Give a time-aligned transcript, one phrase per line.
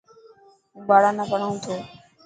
[0.73, 1.73] هون ٻاران نا پهڙائون ٿو.